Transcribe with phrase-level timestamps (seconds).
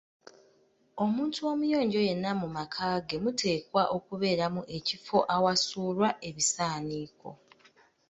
[1.03, 7.29] Omuntu omuyonjo yenna mu maka ge muteekwa okubeeramu ekifo awasuulwa ebisaaniiko.